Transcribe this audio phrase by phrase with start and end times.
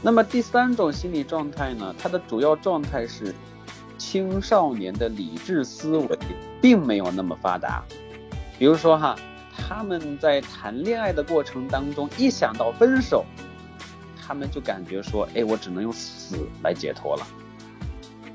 [0.00, 3.34] 那么第三种心理状态呢，它的主要状态是
[3.98, 6.18] 青少年的理智思维
[6.60, 7.82] 并没有那么发达。
[8.58, 9.16] 比如说哈，
[9.56, 13.24] 他们在谈恋爱的过程当中，一想到分手，
[14.20, 17.26] 他们就感觉说，哎，我只能用死来解脱了。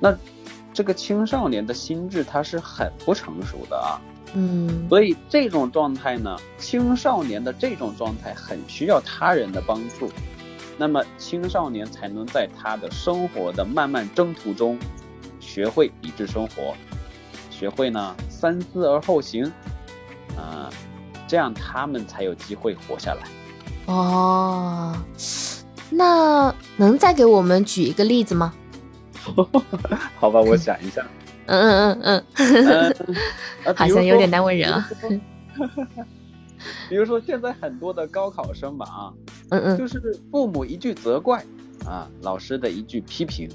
[0.00, 0.16] 那
[0.72, 4.00] 这个青少年的心智他是很不成熟的啊。
[4.34, 10.08] 嗯，所以这种状态呢，青少年的这种状态很需要他人的帮助，
[10.78, 14.78] 那么青少年才能在他的生活的漫漫征途中，
[15.40, 16.74] 学会理智生活，
[17.50, 19.44] 学会呢三思而后行，
[20.36, 20.70] 啊，
[21.26, 23.22] 这样他们才有机会活下来。
[23.92, 24.96] 哦，
[25.90, 28.54] 那能再给我们举一个例子吗？
[30.20, 31.04] 好吧，我想一下。
[31.46, 32.24] 嗯嗯嗯
[33.64, 34.88] 嗯， 好像有点难为人啊。
[36.88, 39.12] 比如说现在很多的高考生吧，啊，
[39.50, 41.44] 嗯嗯，就是父母一句责怪，
[41.84, 43.48] 啊，老师的一句批评，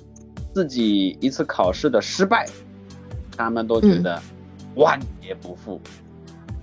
[0.53, 2.47] 自己一次考试的失败，
[3.37, 4.21] 他们都觉得
[4.75, 5.79] 万劫不复。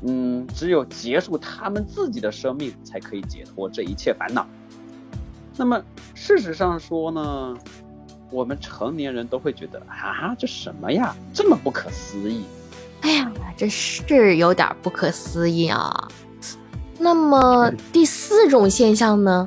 [0.02, 4.46] 嗯，只有结束他们自己的生命，才可以解脱这一切烦恼。
[5.56, 5.82] 那么
[6.14, 7.56] 事实上说呢？
[8.32, 12.44] 我们成年人都会觉得啊，这什么呀，这么不可思议！
[13.00, 16.08] 哎呀，这是有点不可思议啊。
[17.00, 19.46] 那么第四种现象呢？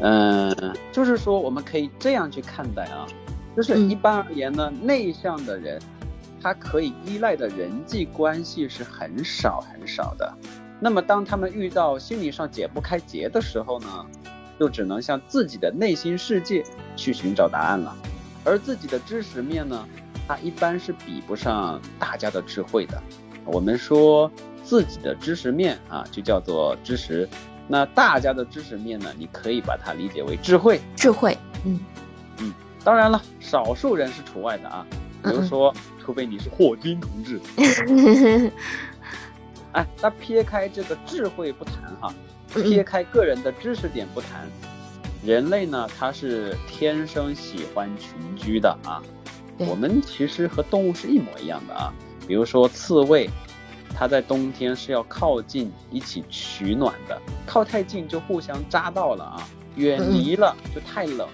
[0.00, 3.06] 嗯，就是说我们可以这样去看待啊，
[3.54, 5.80] 就是一般而言呢，内向的人，
[6.42, 10.34] 他可以依赖的人际关系是很少很少的。
[10.80, 14.06] 那么当他们遇到心理上解不开结的时候呢？
[14.58, 16.64] 就只能向自己的内心世界
[16.96, 17.94] 去寻找答案了，
[18.42, 19.86] 而自己的知识面呢，
[20.26, 22.98] 它一般是比不上大家的智慧的。
[23.44, 24.32] 我们说
[24.66, 27.24] 自己的知识面啊，就叫做知识；
[27.68, 30.80] 那大家的知识面呢，你可以把它理解为智慧。
[30.96, 31.78] 智慧，嗯
[32.38, 34.84] 嗯，当然了，少数人是除外的啊，
[35.22, 35.72] 比如说，
[36.04, 37.40] 除非你是霍金同志。
[39.70, 42.12] 哎，那撇开这个智慧不谈哈。
[42.54, 44.48] 撇开个人的知识点不谈，
[45.24, 49.02] 人类呢，它是天生喜欢群居的啊。
[49.58, 51.92] 我们其实和动物是一模一样的啊。
[52.26, 53.28] 比如说刺猬，
[53.98, 59.48] 它在冬天是要靠近一起取暖的，靠太近就互相扎到了啊。
[59.76, 61.28] 远离了就太冷，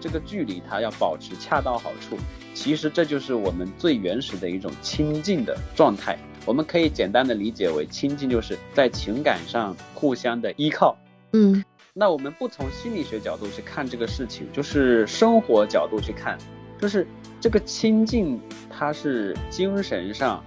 [0.00, 2.16] 这个距离它要保持恰到好处。
[2.54, 6.18] 其实这就是我们最原始的一种亲近的状态。
[6.44, 10.96] 我们可以简单的理解为亲近，就是在情感上互相的依靠。
[11.32, 11.64] 嗯，
[11.94, 16.36] 那我们不从心理学角度去看这个事情，就是生活角度去看，
[16.80, 17.06] 就是
[17.40, 20.42] 这个亲近，它是精神上，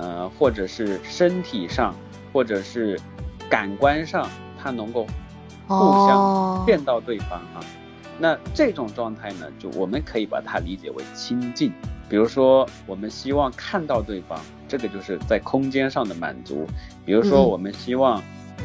[0.00, 1.94] 呃，或者是身体上，
[2.32, 2.98] 或者是
[3.50, 4.26] 感官上，
[4.58, 5.06] 它能够
[5.66, 7.60] 互相见到对方啊。
[8.18, 11.70] 那这种状态呢，就我们可以把它理解为亲近。
[12.08, 16.66] 比如说，我们希望看到对方，这个就是在空间上的满足；
[17.04, 18.22] 比如说，我们希望，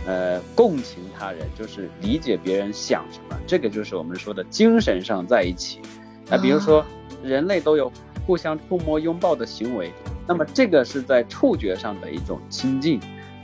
[0.08, 5.80] 呃，共情他人，就是理解别人想什么，这个就是我们说的精神上在一起。
[6.28, 6.84] 那比如说，
[7.24, 7.92] 人类都有
[8.26, 9.94] 互相触摸、拥抱的行为，
[10.28, 13.00] 那么这个是在触觉上的一种亲近，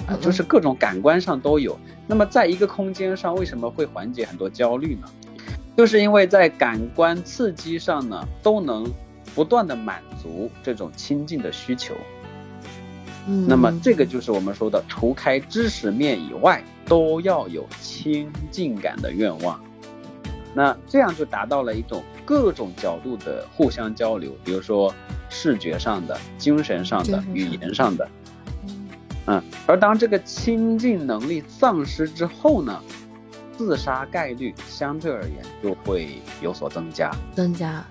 [0.07, 1.77] 啊，就是各种感官上都有。
[2.07, 5.07] 那么在一个空间上，为什么会缓解很多焦虑呢？
[5.77, 8.91] 就是因为在感官刺激上呢，都能。
[9.33, 11.93] 不断的满足这种亲近的需求，
[13.27, 19.57] 嗯，那么这个就是我们说的，除开知识面以外，都要有亲近感的愿望。
[20.53, 24.93] 那这样就达到了一种各种角度的互相交流，比如说
[25.29, 28.07] 视觉上的、精神上的、语言上的，
[29.25, 32.81] 嗯，而当这个亲近能力丧失之后呢，
[33.57, 37.85] 自杀概率相对而言就会有所增加，增加。